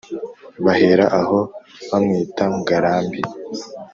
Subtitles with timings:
[0.65, 1.39] Bahera aho
[1.89, 3.19] bamwita ngarambe